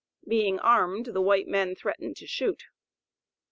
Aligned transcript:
Being 0.27 0.57
armed, 0.61 1.09
the 1.13 1.21
white 1.21 1.47
men 1.47 1.75
threatened 1.75 2.17
to 2.17 2.25
shoot. 2.25 2.63